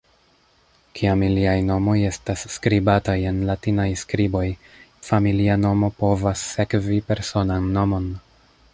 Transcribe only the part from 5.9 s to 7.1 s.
povas sekvi